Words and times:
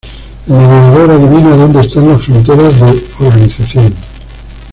El 0.47 0.53
navegador 0.57 1.11
adivina 1.11 1.55
donde 1.55 1.81
están 1.81 2.07
las 2.07 2.23
fronteras 2.23 2.79
de 2.79 3.25
organización. 3.27 3.93